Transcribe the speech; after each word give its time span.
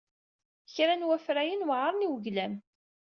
Kra 0.73 0.95
n 0.95 1.07
wafrayen 1.07 1.67
weɛṛen 1.67 2.05
i 2.05 2.07
weglam. 2.11 2.53